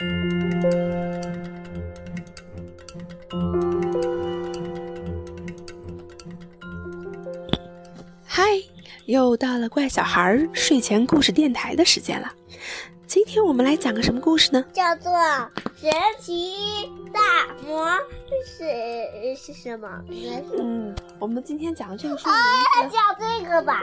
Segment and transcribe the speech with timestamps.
[0.00, 0.06] 嗨，
[9.04, 12.32] 又到了怪小孩睡前故事电台的时间了。
[13.06, 14.64] 今天我们来讲个什么故事呢？
[14.72, 15.12] 叫做
[15.76, 17.20] 《神奇大
[17.62, 17.86] 魔》
[18.46, 20.02] 是是什么？
[20.58, 22.34] 嗯，我们今天讲的这个书啊，
[22.80, 23.82] 名字叫这个吧。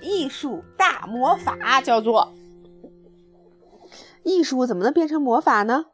[0.02, 2.32] 《艺术大魔法》，叫做。
[4.24, 5.86] 艺术怎么能变成魔法呢？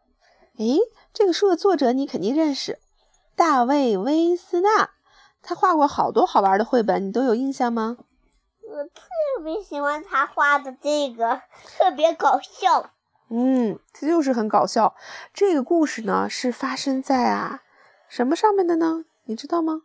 [0.59, 0.79] 诶，
[1.13, 2.79] 这个书的作者你肯定认识，
[3.37, 4.91] 大卫·威斯纳，
[5.43, 7.97] 他画过好多好玩的绘本，你都有印象吗？
[8.63, 11.43] 我特别喜欢他画的这个，
[11.79, 12.91] 特别搞笑。
[13.31, 14.95] 嗯，他就是很搞笑。
[15.33, 17.63] 这个故事呢是发生在啊
[18.09, 19.05] 什么上面的呢？
[19.25, 19.83] 你知道吗？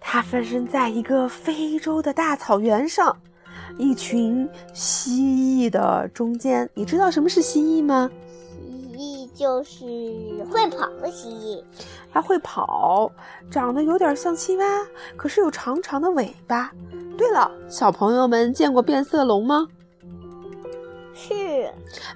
[0.00, 3.20] 它发生在一个非洲的大草原上，
[3.78, 6.68] 一群蜥蜴的中间。
[6.74, 8.10] 你知道什么是蜥蜴吗？
[8.92, 9.84] 蜥蜴就是
[10.50, 11.62] 会跑的蜥蜴，
[12.12, 13.10] 它会跑，
[13.50, 14.64] 长得有点像青蛙，
[15.16, 16.72] 可是有长长的尾巴。
[17.16, 19.66] 对了，小朋友们见过变色龙吗？
[21.14, 21.70] 是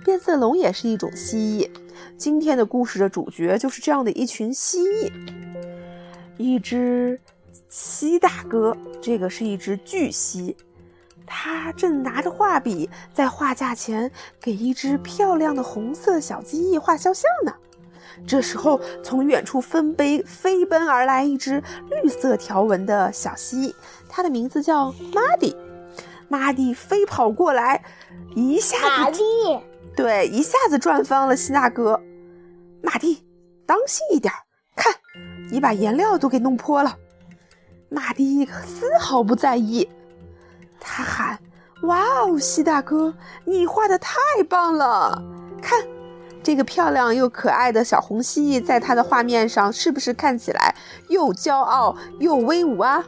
[0.05, 1.71] 变色龙也是一种蜥蜴。
[2.17, 5.11] 今天的故事的主角就是这样的一群蜥蜴。
[6.37, 7.21] 一只
[7.69, 10.57] 蜥大哥，这个是一只巨蜥，
[11.27, 17.53] 他正拿着画笔在画架前给一只漂亮的红色小蜥蜴画肖像呢。
[18.27, 23.75] 这时候，从远处飞奔飞奔而来一只绿色条纹的小蜥蜴，
[24.09, 25.57] 它的名字叫玛蒂。
[26.29, 27.85] 玛蒂飞跑过来，
[28.35, 29.21] 一下子。
[29.97, 32.01] 对，一下子转翻了希大哥。
[32.83, 33.25] 玛蒂，
[33.67, 34.33] 当心一点，
[34.77, 34.93] 看，
[35.51, 36.97] 你把颜料都给弄泼了。
[37.89, 39.89] 玛蒂丝毫不在意，
[40.87, 41.39] 他喊
[41.85, 43.13] ：“哇哦，西大哥，
[43.45, 44.15] 你画的太
[44.49, 45.21] 棒了！
[45.63, 45.83] 看，
[46.43, 50.75] 这个漂亮又可爱的小红蜥蜴，在他的画面上是不是看起来
[51.09, 53.03] 又骄傲又威武啊？”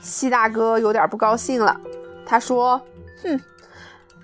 [0.00, 1.78] 西大哥有点不高兴了，
[2.24, 2.80] 他说
[3.24, 3.40] ：“哼，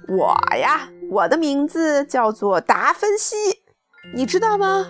[0.07, 3.35] 我呀，我的名字叫做达芬西，
[4.15, 4.87] 你知道吗？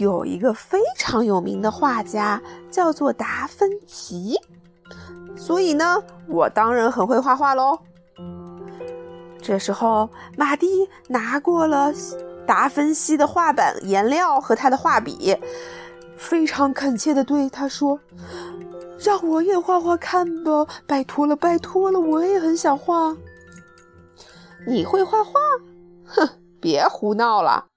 [0.00, 2.40] 有一个非常有名的画家
[2.70, 4.34] 叫做达芬奇，
[5.36, 7.78] 所以呢，我当然很会画画喽。”
[9.42, 10.08] 这时候，
[10.38, 11.92] 马蒂拿过了
[12.46, 15.36] 达芬西的画板、颜料和他的画笔，
[16.16, 18.00] 非常恳切地对他说。
[18.98, 23.14] 让我也画画看吧，拜托了，拜托了，我也很想画。
[24.66, 25.32] 你会画画？
[26.06, 26.28] 哼，
[26.58, 27.69] 别胡闹了。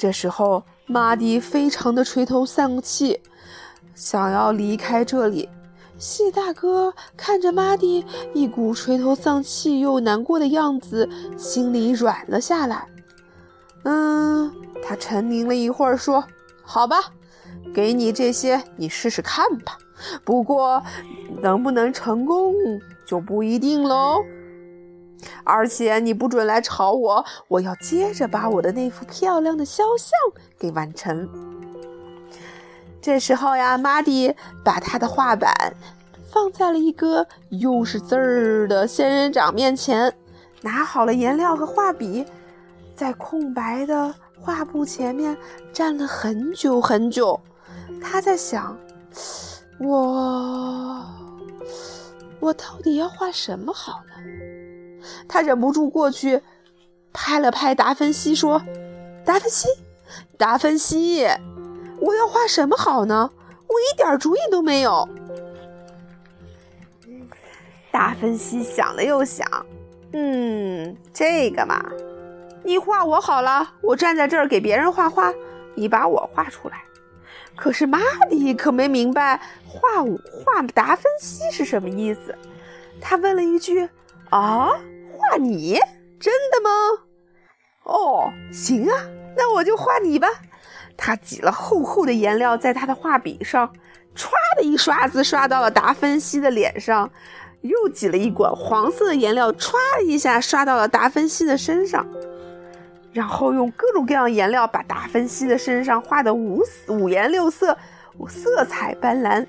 [0.00, 3.20] 这时候，玛蒂非常的垂头丧气，
[3.94, 5.46] 想要离开这里。
[5.98, 11.06] 谢大哥看着玛蒂一股垂头丧气又难过的样子，
[11.36, 12.86] 心里软了下来。
[13.84, 14.50] 嗯，
[14.82, 16.24] 他沉吟了一会儿，说
[16.64, 16.96] ：“好吧。”
[17.74, 19.76] 给你这些，你试试看吧。
[20.24, 20.82] 不过，
[21.42, 22.54] 能不能成功
[23.04, 24.24] 就不一定喽。
[25.44, 30.10] 而且你不准来吵我，我要接着把我的那幅漂亮的肖像
[30.58, 31.28] 给完成。
[33.02, 35.74] 这时候呀，玛蒂把他的画板
[36.30, 40.14] 放在了一个又是字儿的仙人掌面前，
[40.60, 42.26] 拿好了颜料和画笔，
[42.94, 45.36] 在空白的画布前面
[45.72, 47.40] 站了很久很久。
[48.02, 48.76] 他在想，
[49.78, 51.04] 我
[52.38, 54.14] 我到底要画什么好呢？
[55.28, 56.40] 他忍不住过去
[57.12, 58.62] 拍了拍达芬西，说
[59.24, 59.68] ：“达芬西，
[60.36, 61.26] 达芬西，
[62.00, 63.30] 我要画什么好呢？
[63.66, 65.08] 我一点主意都没有。”
[67.92, 69.44] 达芬西想了又想，
[70.12, 71.84] 嗯，这个嘛，
[72.62, 75.32] 你画我好了，我站在这儿给别人画画，
[75.74, 76.82] 你把我画出来。
[77.56, 77.98] 可是玛
[78.30, 82.34] 丽可没明白画我画达芬西是什么意思，
[83.00, 83.88] 他问了一句
[84.30, 84.70] ：“啊，
[85.30, 85.78] 画你？
[86.18, 86.70] 真的吗
[87.86, 89.06] ？”“哦，行啊，
[89.36, 90.28] 那我就画你吧。”
[90.98, 93.72] 他挤了厚厚的颜料在他的画笔上，
[94.16, 97.08] 歘的一刷子刷到了达芬西的脸上，
[97.60, 102.04] 又挤了一管黄色的颜料，歘一下刷到了达芬西的身上。
[103.12, 107.76] 然后用各种各样颜料把达芬西的身上画得五五颜六色，
[108.28, 109.46] 色彩斑斓。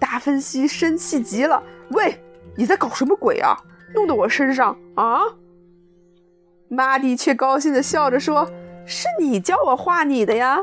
[0.00, 1.62] 达芬西生气极了
[1.92, 2.18] ：“喂，
[2.56, 3.56] 你在搞什么鬼啊？
[3.94, 5.20] 弄到我身上啊！”
[6.68, 8.50] 玛蒂却高兴地笑着说
[8.84, 10.60] ：“是你叫我画你的呀！”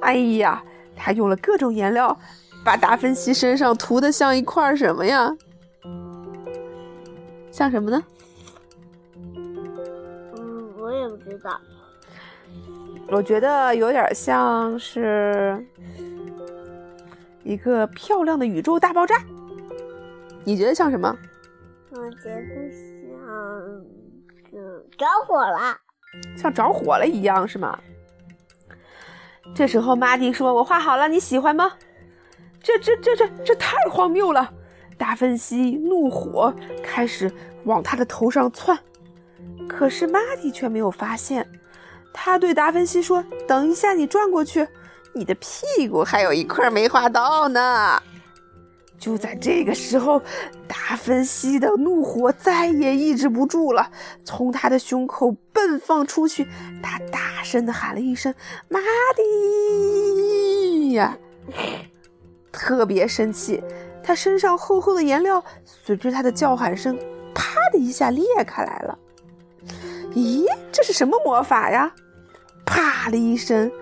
[0.00, 0.62] 哎呀，
[0.96, 2.18] 他用了各种颜料，
[2.64, 5.30] 把达芬奇身上涂的像一块什么呀？
[7.50, 8.02] 像什么呢？
[10.34, 11.60] 嗯，我也不知道。
[13.08, 15.62] 我觉得有点像是
[17.42, 19.22] 一个漂亮的宇宙大爆炸。
[20.44, 21.14] 你觉得像什么？
[21.92, 22.70] 我觉得
[24.50, 24.52] 像
[24.96, 25.76] 着火了，
[26.36, 27.78] 像着火了一样，是吗？
[29.54, 31.72] 这时候，玛蒂说：“我画好了，你喜欢吗？”
[32.62, 34.52] 这、这、这、这、这太荒谬了！
[34.96, 37.32] 达芬西怒火开始
[37.64, 38.78] 往他的头上窜，
[39.68, 41.48] 可是玛蒂却没有发现。
[42.12, 44.68] 他对达芬西说：“等一下，你转过去，
[45.12, 48.00] 你的屁股还有一块没画到呢。”
[49.00, 50.22] 就在这个时候，
[50.68, 53.90] 达芬西的怒火再也抑制不住了，
[54.24, 56.46] 从他的胸口迸放出去。
[56.82, 58.32] 他大声地喊了一声
[58.68, 58.78] ：“玛
[59.16, 61.16] 蒂呀！”
[62.52, 63.62] 特别生气，
[64.02, 66.94] 他身上厚厚的颜料随着他的叫喊声，
[67.34, 68.98] 啪的一下裂开来了。
[70.12, 71.90] 咦，这是什么魔法呀？
[72.66, 73.72] 啪的一声，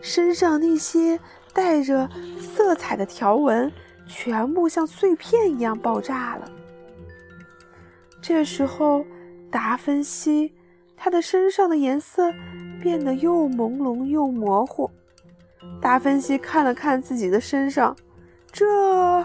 [0.00, 1.18] 身上那些
[1.52, 2.08] 带着
[2.54, 3.72] 色彩的条纹。
[4.12, 6.50] 全部像碎片一样爆炸了。
[8.20, 9.04] 这时候，
[9.50, 10.52] 达芬西
[10.96, 12.32] 他的身上的颜色
[12.82, 14.90] 变得又朦胧又模糊。
[15.80, 17.96] 达芬西看了看自己的身上，
[18.50, 19.24] 这，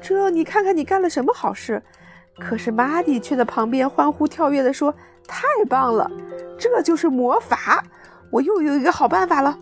[0.00, 1.80] 这，你看看你干了什么好事？
[2.38, 4.92] 可是玛蒂却在旁边欢呼跳跃地说
[5.28, 6.10] ：“太棒了，
[6.58, 7.84] 这就是魔法！
[8.30, 9.56] 我又有一个好办法了。”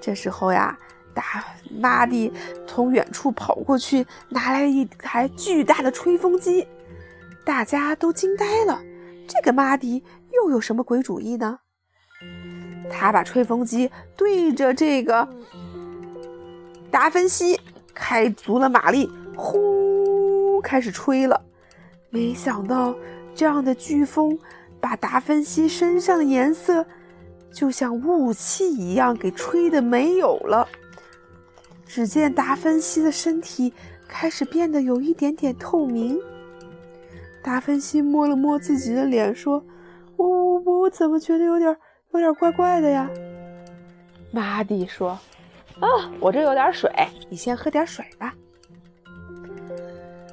[0.00, 0.76] 这时候呀。
[1.18, 2.32] 大玛蒂
[2.64, 6.64] 从远处跑过去，拿来一台巨大的吹风机，
[7.44, 8.80] 大家都惊呆了。
[9.26, 11.58] 这个玛蒂又有什么鬼主意呢？
[12.88, 15.28] 他把吹风机对着这个
[16.88, 17.58] 达芬西，
[17.92, 21.42] 开足了马力，呼，开始吹了。
[22.10, 22.94] 没想到，
[23.34, 24.38] 这样的飓风
[24.80, 26.86] 把达芬西身上的颜色，
[27.52, 30.68] 就像雾气一样给吹的没有了。
[31.88, 33.72] 只见达芬西的身体
[34.06, 36.20] 开始变得有一点点透明。
[37.42, 39.64] 达芬西摸了摸自己的脸，说
[40.16, 41.74] ：“我我我我怎么觉得有点
[42.12, 43.08] 有点怪怪的呀？”
[44.30, 45.18] 玛蒂说
[45.80, 45.88] ：“啊，
[46.20, 46.90] 我这有点水，
[47.30, 48.34] 你先喝点水吧。”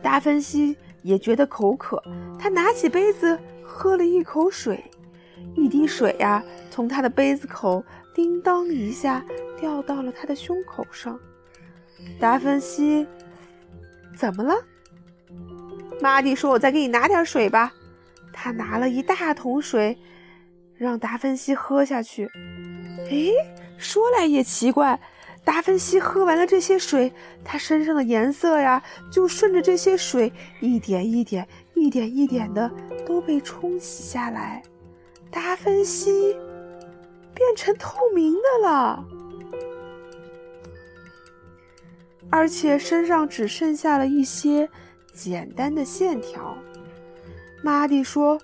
[0.04, 2.04] 达芬西也觉得口渴，
[2.38, 4.84] 他拿起杯子喝了一口水，
[5.56, 7.81] 一滴水呀从他的杯子口
[8.13, 9.24] 叮当一下
[9.57, 11.18] 掉到了他的胸口上。
[12.19, 13.07] 达芬西，
[14.16, 14.54] 怎么了？
[16.02, 17.74] 玛蒂说：“我再给你拿点水吧。”
[18.34, 19.98] 他拿了一大桶水，
[20.75, 22.30] 让达芬西喝下去。
[23.10, 23.31] 哎，
[23.78, 25.00] 说来也奇怪，
[25.44, 27.13] 达芬西喝完了这些水，
[27.44, 32.69] 他身上的颜色呀，就顺着这些水一点一点、一点一点的
[33.06, 34.62] 都被冲洗下来。
[35.31, 36.34] 达芬西
[37.34, 39.06] 变成透明的了。
[42.35, 44.69] 而且身上只剩下了一些
[45.13, 46.57] 简单的线条。
[47.63, 48.37] 玛蒂说：“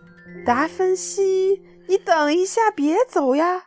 [0.48, 3.66] 达芬西，你等一下，别走呀！”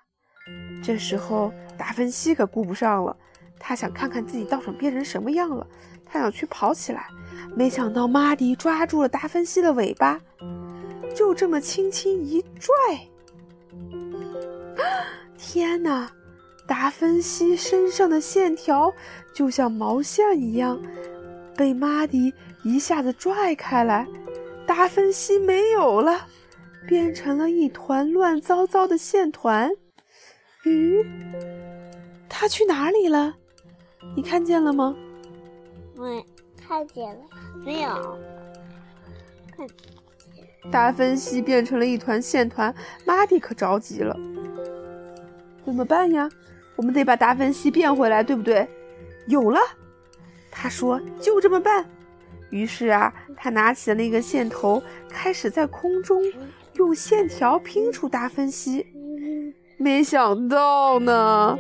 [0.83, 3.15] 这时候，达芬西可顾不上了，
[3.61, 5.67] 他想看看自己到底变成什么样了。
[6.07, 7.07] 他想去跑起来，
[7.55, 10.19] 没想到玛蒂抓住了达芬西的尾巴，
[11.15, 12.73] 就这么轻轻一拽，
[15.37, 16.11] 天哪！
[16.67, 18.93] 达芬西身上的线条
[19.35, 20.81] 就像毛线一样，
[21.57, 24.07] 被玛蒂一下子拽开来。
[24.67, 26.27] 达芬西没有了，
[26.87, 29.71] 变成了一团乱糟糟的线团。
[30.65, 31.05] 咦，
[32.29, 33.35] 他去哪里了？
[34.17, 34.97] 你看见了吗？
[35.97, 36.25] 没
[36.67, 37.21] 看见了，
[37.63, 38.19] 没有。
[39.55, 39.67] 看，
[40.71, 44.19] 达芬西变成了一团线团，玛蒂可着急了，
[45.63, 46.27] 怎么办呀？
[46.77, 48.69] 我们得把达芬奇变回来，对不对？
[49.27, 49.61] 有了，
[50.51, 51.85] 他说就这么办。
[52.51, 56.23] 于是啊，他拿起了那个线头，开始在空中
[56.75, 58.87] 用线条拼出达芬奇。
[59.77, 61.59] 没想到呢，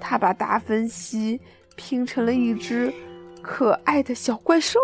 [0.00, 1.40] 他把达芬奇
[1.76, 2.92] 拼成了一只
[3.40, 4.78] 可爱的小怪兽。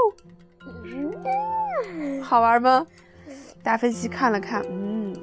[2.23, 2.87] 好玩吗？
[3.63, 5.15] 达芬奇看了看，嗯，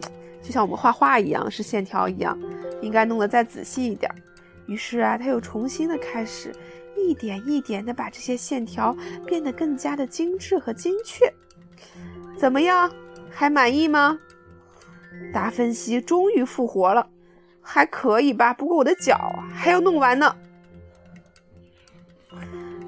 [0.43, 2.37] 就像我们画画一样，是线条一样，
[2.81, 4.11] 应该弄得再仔细一点。
[4.67, 6.53] 于是啊，他又重新的开始，
[6.95, 8.95] 一点一点的把这些线条
[9.25, 11.33] 变得更加的精致和精确。
[12.37, 12.91] 怎么样，
[13.29, 14.19] 还满意吗？
[15.33, 17.09] 达芬奇终于复活了，
[17.61, 18.53] 还可以吧？
[18.53, 19.17] 不过我的脚
[19.51, 20.35] 还要弄完呢。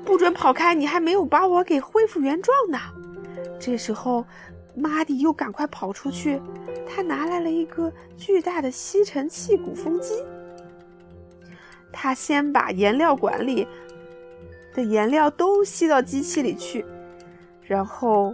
[0.05, 0.74] 不准跑开！
[0.75, 2.79] 你还没有把我给恢复原状呢。
[3.59, 4.25] 这时候，
[4.75, 6.41] 玛蒂又赶快跑出去，
[6.88, 10.13] 他拿来了一个巨大的吸尘器鼓风机。
[12.01, 13.68] 他先把颜料管里
[14.74, 16.86] 的颜料都吸到机器里去，
[17.68, 18.34] 然后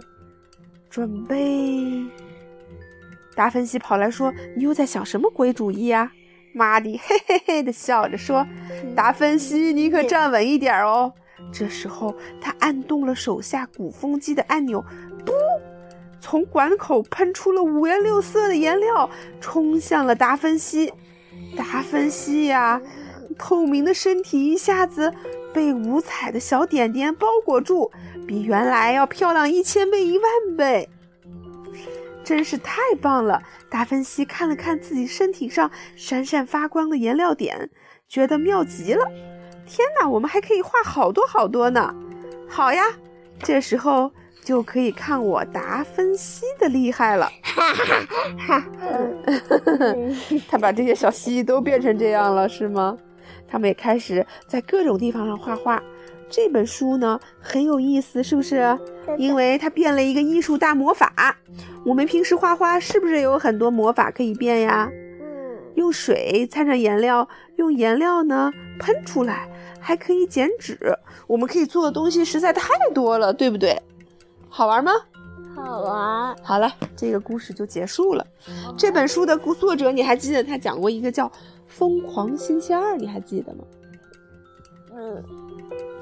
[0.88, 2.06] 准备。
[3.34, 6.12] 达芬奇跑来说：“你又在想什么鬼主意啊？”
[6.54, 8.46] 玛蒂嘿嘿嘿的笑着说
[8.94, 11.12] ：“达芬奇，你可站稳一点哦。”
[11.52, 14.80] 这时候，他按动了手下鼓风机的按钮，
[15.24, 15.32] 噗，
[16.20, 20.92] 从管口喷出了五颜六色的颜料，冲向了达芬奇。
[21.56, 22.80] 达芬奇呀，
[23.38, 25.12] 透明的身体一下子
[25.52, 27.90] 被五彩的小点点包裹住，
[28.26, 30.88] 比原来要漂亮一千倍、一万倍。
[32.24, 33.40] 真是太棒了！
[33.70, 37.70] 达芬奇看了看自己身体上闪闪发光的颜料点，
[38.08, 39.06] 觉得妙极了。
[39.64, 41.94] 天哪，我们还可以画好多好多呢！
[42.48, 42.82] 好呀，
[43.42, 44.10] 这时候
[44.44, 47.30] 就可以看我达芬奇的厉害了。
[50.48, 52.98] 他把这些小蜥蜴都变成这样了，是吗？
[53.48, 55.82] 他们也开始在各种地方上画画。
[56.28, 58.76] 这本书呢很有意思，是不是？
[59.16, 61.36] 因为它变了一个艺术大魔法。
[61.84, 64.90] 我们平时画画是不是有很多魔法可以变呀？
[65.20, 68.50] 嗯，用水掺上颜料，用颜料呢
[68.80, 69.48] 喷出来，
[69.78, 70.76] 还可以剪纸。
[71.28, 73.80] 我们可以做的东西实在太多了，对不对？
[74.48, 74.90] 好玩吗？
[75.54, 76.36] 好玩。
[76.42, 78.26] 好了，这个故事就结束了。
[78.76, 81.28] 这本书的作者你还记得他讲过一个叫
[81.66, 83.64] 《疯狂星期二》，你还记得吗？
[84.94, 85.22] 嗯，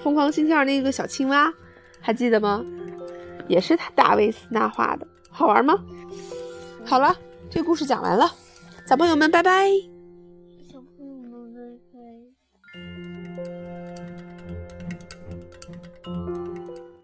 [0.00, 1.52] 疯狂星期二那个小青蛙，
[2.00, 2.64] 还记得吗？
[3.48, 5.82] 也是他大卫斯纳画的，好玩吗？
[6.84, 7.16] 好了，
[7.50, 8.30] 这个故事讲完了，
[8.86, 9.93] 小朋友们，拜拜。